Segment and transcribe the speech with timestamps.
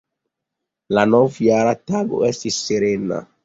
[0.99, 3.25] La Novjara Tago estis serena.